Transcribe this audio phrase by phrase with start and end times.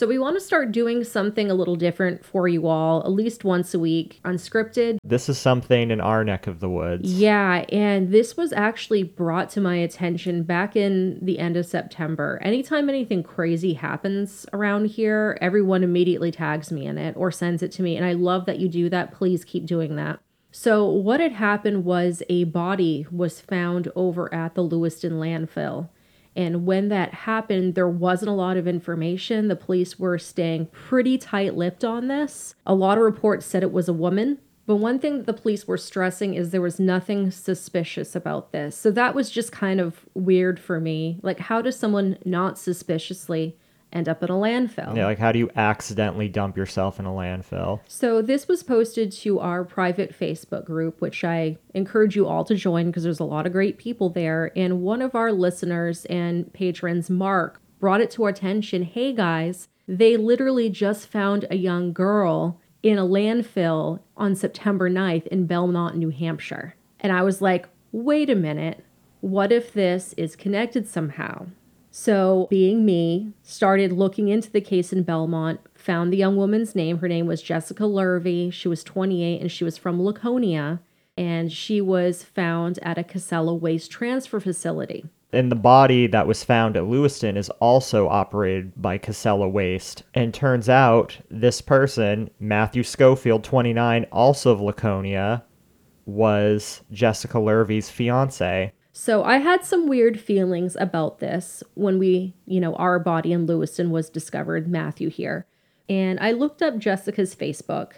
[0.00, 3.44] So we want to start doing something a little different for you all, at least
[3.44, 4.96] once a week, unscripted.
[5.04, 7.12] This is something in our neck of the woods.
[7.12, 12.38] Yeah, and this was actually brought to my attention back in the end of September.
[12.40, 17.70] Anytime anything crazy happens around here, everyone immediately tags me in it or sends it
[17.72, 17.94] to me.
[17.94, 19.12] And I love that you do that.
[19.12, 20.18] Please keep doing that.
[20.50, 25.90] So, what had happened was a body was found over at the Lewiston landfill.
[26.36, 29.48] And when that happened, there wasn't a lot of information.
[29.48, 32.54] The police were staying pretty tight lipped on this.
[32.64, 34.38] A lot of reports said it was a woman.
[34.66, 38.76] But one thing that the police were stressing is there was nothing suspicious about this.
[38.76, 41.18] So that was just kind of weird for me.
[41.22, 43.56] Like, how does someone not suspiciously
[43.92, 44.96] end up in a landfill.
[44.96, 47.80] Yeah, like how do you accidentally dump yourself in a landfill?
[47.86, 52.54] So this was posted to our private Facebook group, which I encourage you all to
[52.54, 54.52] join because there's a lot of great people there.
[54.56, 58.82] And one of our listeners and patrons, Marc, brought it to our attention.
[58.82, 65.26] Hey guys, they literally just found a young girl in a landfill on September 9th
[65.26, 66.74] in Belmont, New Hampshire.
[67.00, 68.84] And I was like, wait a minute.
[69.20, 71.46] What if this is connected somehow?
[71.90, 76.98] So, being me, started looking into the case in Belmont, found the young woman's name.
[76.98, 78.52] Her name was Jessica Lurvey.
[78.52, 80.80] She was 28 and she was from Laconia.
[81.16, 85.04] And she was found at a Casella waste transfer facility.
[85.32, 90.02] And the body that was found at Lewiston is also operated by Casella Waste.
[90.14, 95.44] And turns out this person, Matthew Schofield, 29, also of Laconia,
[96.04, 98.72] was Jessica Lurvey's fiance.
[99.00, 103.46] So I had some weird feelings about this when we, you know, our body in
[103.46, 105.46] Lewiston was discovered, Matthew here.
[105.88, 107.92] And I looked up Jessica's Facebook,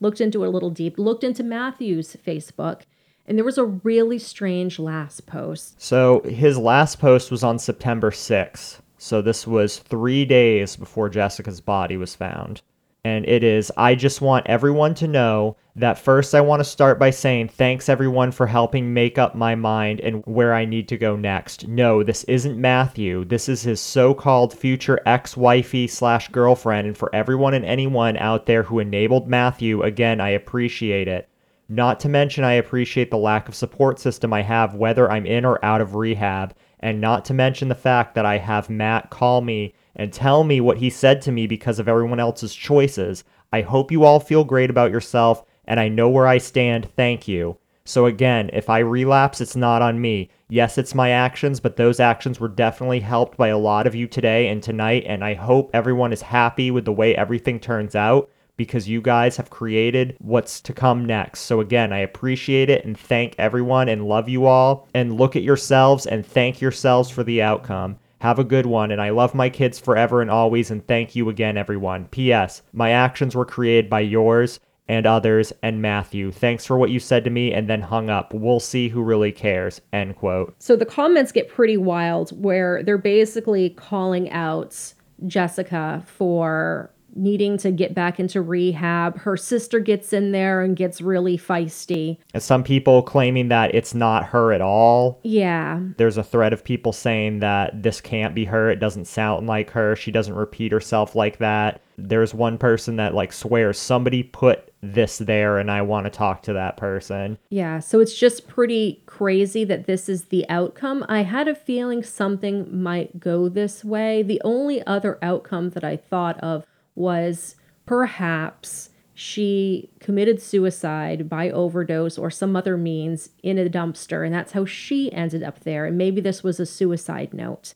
[0.00, 2.80] looked into it a little deep, looked into Matthew's Facebook,
[3.28, 5.80] and there was a really strange last post.
[5.80, 8.80] So his last post was on September 6th.
[8.98, 12.62] So this was three days before Jessica's body was found
[13.04, 16.98] and it is I just want everyone to know that first I want to start
[16.98, 20.98] by saying thanks everyone for helping make up my mind and where I need to
[20.98, 21.68] go next.
[21.68, 23.24] No, this isn't Matthew.
[23.24, 28.64] This is his so-called future ex-wifey slash girlfriend, and for everyone and anyone out there
[28.64, 31.28] who enabled Matthew, again, I appreciate it.
[31.68, 35.44] Not to mention, I appreciate the lack of support system I have, whether I'm in
[35.44, 39.40] or out of rehab, and not to mention the fact that I have Matt call
[39.40, 43.24] me and tell me what he said to me because of everyone else's choices.
[43.52, 46.88] I hope you all feel great about yourself, and I know where I stand.
[46.96, 47.58] Thank you.
[47.84, 50.30] So, again, if I relapse, it's not on me.
[50.48, 54.06] Yes, it's my actions, but those actions were definitely helped by a lot of you
[54.06, 58.30] today and tonight, and I hope everyone is happy with the way everything turns out
[58.56, 61.40] because you guys have created what's to come next.
[61.40, 64.86] So, again, I appreciate it and thank everyone and love you all.
[64.92, 67.98] And look at yourselves and thank yourselves for the outcome.
[68.20, 71.30] Have a good one, and I love my kids forever and always, and thank you
[71.30, 72.04] again, everyone.
[72.08, 72.60] P.S.
[72.74, 76.30] My actions were created by yours and others and Matthew.
[76.30, 78.34] Thanks for what you said to me, and then hung up.
[78.34, 79.80] We'll see who really cares.
[79.94, 80.54] End quote.
[80.58, 84.92] So the comments get pretty wild where they're basically calling out
[85.26, 89.18] Jessica for needing to get back into rehab.
[89.18, 92.18] Her sister gets in there and gets really feisty.
[92.34, 95.20] And some people claiming that it's not her at all.
[95.22, 95.80] Yeah.
[95.96, 98.70] There's a thread of people saying that this can't be her.
[98.70, 99.96] It doesn't sound like her.
[99.96, 101.82] She doesn't repeat herself like that.
[101.96, 106.42] There's one person that like swears somebody put this there and I want to talk
[106.44, 107.36] to that person.
[107.50, 111.04] Yeah, so it's just pretty crazy that this is the outcome.
[111.08, 114.22] I had a feeling something might go this way.
[114.22, 116.64] The only other outcome that I thought of
[116.94, 117.56] was
[117.86, 124.52] perhaps she committed suicide by overdose or some other means in a dumpster, and that's
[124.52, 125.84] how she ended up there.
[125.84, 127.74] And maybe this was a suicide note.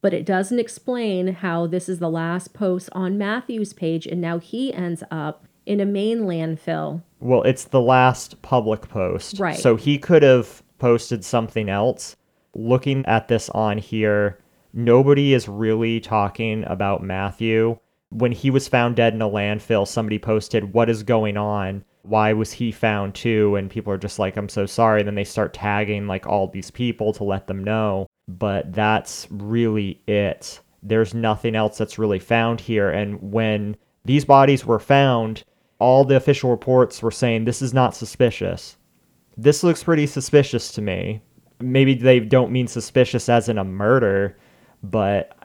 [0.00, 4.38] But it doesn't explain how this is the last post on Matthew's page, and now
[4.38, 7.02] he ends up in a Maine landfill.
[7.20, 9.38] Well, it's the last public post.
[9.38, 9.58] Right.
[9.58, 12.16] So he could have posted something else.
[12.54, 14.38] Looking at this on here,
[14.72, 17.78] nobody is really talking about Matthew
[18.10, 21.84] when he was found dead in a landfill, somebody posted, What is going on?
[22.02, 23.56] Why was he found too?
[23.56, 25.02] And people are just like, I'm so sorry.
[25.02, 28.06] Then they start tagging like all these people to let them know.
[28.28, 30.60] But that's really it.
[30.82, 32.90] There's nothing else that's really found here.
[32.90, 35.42] And when these bodies were found,
[35.80, 38.76] all the official reports were saying this is not suspicious.
[39.36, 41.22] This looks pretty suspicious to me.
[41.60, 44.36] Maybe they don't mean suspicious as in a murder,
[44.90, 45.36] but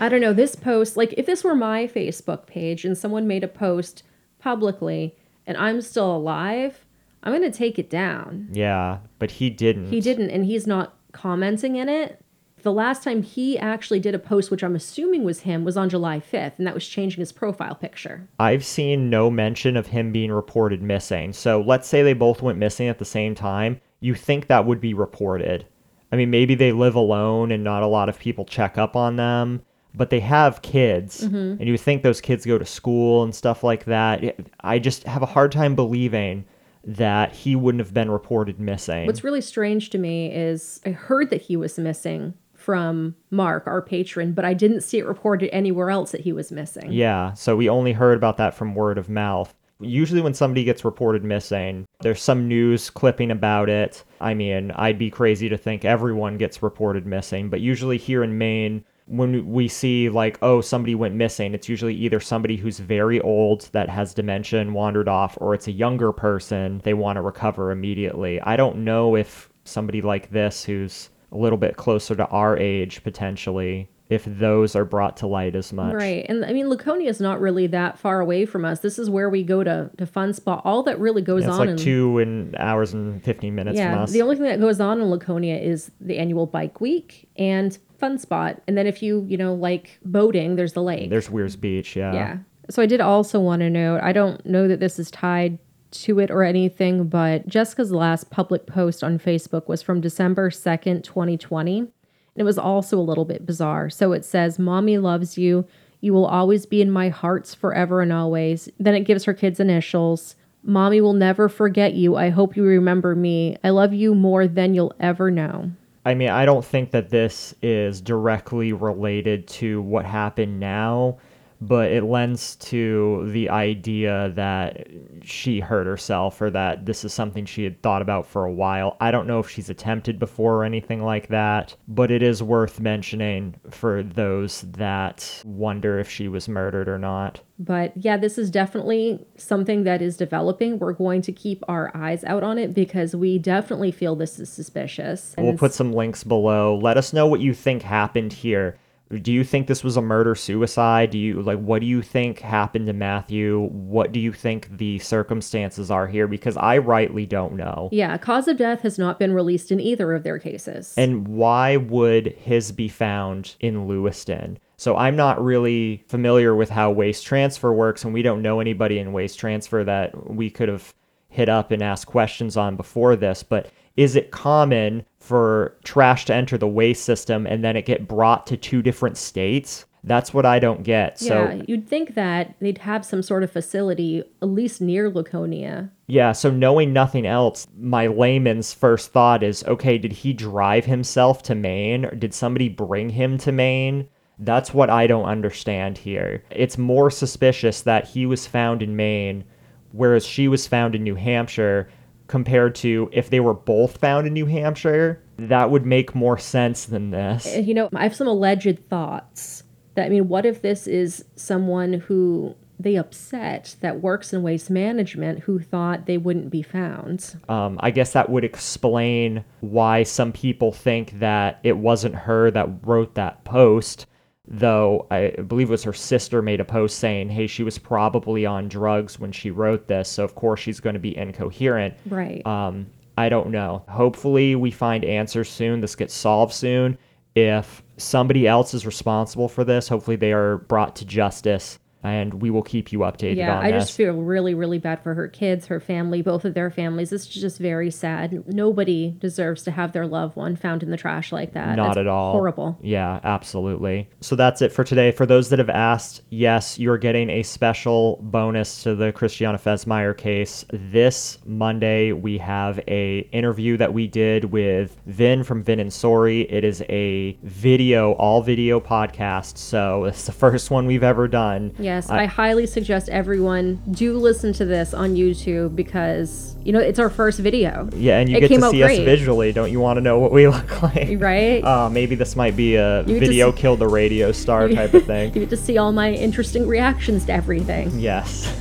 [0.00, 0.32] I don't know.
[0.32, 4.02] This post, like, if this were my Facebook page and someone made a post
[4.38, 5.16] publicly
[5.46, 6.84] and I'm still alive,
[7.22, 8.48] I'm going to take it down.
[8.52, 9.90] Yeah, but he didn't.
[9.90, 12.20] He didn't, and he's not commenting in it.
[12.62, 15.90] The last time he actually did a post, which I'm assuming was him, was on
[15.90, 18.26] July 5th, and that was changing his profile picture.
[18.38, 21.34] I've seen no mention of him being reported missing.
[21.34, 23.82] So let's say they both went missing at the same time.
[24.00, 25.66] You think that would be reported.
[26.14, 29.16] I mean, maybe they live alone and not a lot of people check up on
[29.16, 29.62] them,
[29.96, 31.60] but they have kids, mm-hmm.
[31.60, 34.22] and you think those kids go to school and stuff like that.
[34.60, 36.44] I just have a hard time believing
[36.84, 39.06] that he wouldn't have been reported missing.
[39.06, 43.82] What's really strange to me is I heard that he was missing from Marc, our
[43.82, 46.92] patron, but I didn't see it reported anywhere else that he was missing.
[46.92, 49.52] Yeah, so we only heard about that from word of mouth.
[49.80, 54.04] Usually, when somebody gets reported missing, there's some news clipping about it.
[54.20, 58.38] I mean, I'd be crazy to think everyone gets reported missing, but usually here in
[58.38, 63.20] Maine, when we see like, oh, somebody went missing, it's usually either somebody who's very
[63.20, 67.22] old that has dementia and wandered off, or it's a younger person they want to
[67.22, 68.40] recover immediately.
[68.40, 73.02] I don't know if somebody like this who's a little bit closer to our age
[73.02, 75.94] potentially if those are brought to light as much.
[75.94, 76.26] Right.
[76.28, 78.80] And I mean, Laconia is not really that far away from us.
[78.80, 80.60] This is where we go to, to Fun Spot.
[80.64, 83.78] All that really goes Yeah, it's on like in two and hours and 15 minutes
[83.78, 84.12] from Yeah, us.
[84.12, 88.18] the only thing that goes on in Laconia is the annual bike week and Fun
[88.18, 88.60] Spot.
[88.68, 91.08] And then if you, you know, like boating, there's the lake.
[91.08, 92.12] There's Weirs Beach, yeah.
[92.12, 92.36] yeah.
[92.68, 95.58] So I did also want to note, I don't know that this is tied
[95.92, 101.04] to it or anything, but Jessica's last public post on Facebook was from December 2nd,
[101.04, 101.88] 2020.
[102.36, 103.90] It was also a little bit bizarre.
[103.90, 105.66] So it says, Mommy loves you.
[106.00, 108.68] You will always be in my hearts forever and always.
[108.78, 110.36] Then it gives her kids' initials.
[110.62, 112.16] Mommy will never forget you.
[112.16, 113.56] I hope you remember me.
[113.62, 115.70] I love you more than you'll ever know.
[116.06, 121.18] I mean, I don't think that this is directly related to what happened now,
[121.60, 124.86] but it lends to the idea that
[125.22, 128.96] she hurt herself or that this is something she had thought about for a while.
[129.00, 132.80] I don't know if she's attempted before or anything like that, but it is worth
[132.80, 137.40] mentioning for those that wonder if she was murdered or not.
[137.58, 140.78] But yeah, this is definitely something that is developing.
[140.78, 144.50] We're going to keep our eyes out on it because we definitely feel this is
[144.50, 145.34] suspicious.
[145.38, 146.76] We'll And put some links below.
[146.76, 148.76] Let us know what you think happened here.
[149.10, 151.10] Do you think this was a murder suicide?
[151.10, 153.68] Do you like what do you think happened to Matthew?
[153.70, 157.88] What do you think the circumstances are here because I rightly don't know.
[157.92, 160.94] yeah, cause of death has not been released in either of their cases.
[160.96, 164.58] And why would his be found in Lewiston?
[164.76, 168.98] So I'm not really familiar with how waste transfer works, and we don't know anybody
[168.98, 170.94] in waste transfer that we could have
[171.28, 173.42] hit up and asked questions on before this.
[173.42, 178.08] But is it common for trash to enter the waste system and then it get
[178.08, 179.86] brought to two different states?
[180.06, 181.18] That's what I don't get.
[181.18, 185.90] So yeah, you'd think that they'd have some sort of facility at least near Laconia.
[186.08, 191.42] Yeah, so knowing nothing else, my layman's first thought is okay, did he drive himself
[191.44, 192.04] to Maine?
[192.04, 194.06] Or did somebody bring him to Maine?
[194.38, 196.44] That's what I don't understand here.
[196.50, 199.44] It's more suspicious that he was found in Maine,
[199.92, 201.88] whereas she was found in New Hampshire,
[202.34, 205.22] compared to if they were both found in New Hampshire.
[205.38, 207.46] That would make more sense than this.
[207.46, 209.62] Uh, You know, I have some alleged thoughts.
[209.94, 214.68] That I mean, what if this is someone who they upset that works in waste
[214.68, 217.36] management who thought they wouldn't be found?
[217.48, 222.68] Um, I guess that would explain why some people think that it wasn't her that
[222.84, 224.06] wrote that post.
[224.46, 228.44] Though I believe it was her sister made a post saying, hey, she was probably
[228.44, 230.08] on drugs when she wrote this.
[230.08, 231.94] So, of course, she's going to be incoherent.
[232.06, 232.46] Right.
[232.46, 233.84] Um, I don't know.
[233.88, 235.80] Hopefully, we find answers soon.
[235.80, 236.98] This gets solved soon.
[237.34, 242.50] If somebody else is responsible for this, hopefully they are brought to justice, and we
[242.50, 243.84] will keep you updated yeah, I this.
[243.84, 247.12] just feel really, really bad for her kids, her family, both of their families.
[247.12, 248.44] It's just very sad.
[248.46, 251.76] Nobody deserves to have their loved one found in the trash like that.
[251.76, 252.32] Not That's at all.
[252.32, 252.78] Horrible.
[252.82, 254.10] Yeah, absolutely.
[254.20, 255.12] So that's it for today.
[255.12, 260.14] For those that have asked, yes, you're getting a special bonus to the Christiana Fesmeyer
[260.16, 260.66] case.
[260.70, 266.42] This Monday, we have a interview that we did with Vin from Vin and Sorry.
[266.42, 269.56] It is a video, all video podcast.
[269.56, 271.74] So it's the first one we've ever done.
[271.94, 276.98] Yes, I, highly suggest everyone do listen to this on YouTube because you know it's
[276.98, 277.88] our first video.
[277.94, 279.52] Yeah, and you It get to see us visually.
[279.52, 281.20] Don't you want to know what we look like?
[281.20, 281.62] Right?
[281.62, 285.04] Uh, maybe this might be a You video see- killed the radio star type of
[285.06, 285.32] thing.
[285.34, 287.96] You get to see all my interesting reactions to everything.
[287.98, 288.52] Yes.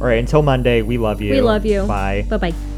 [0.00, 0.18] All right.
[0.18, 1.30] Until Monday, we love you.
[1.32, 1.86] We love you.
[1.86, 2.26] Bye.
[2.28, 2.71] Bye bye.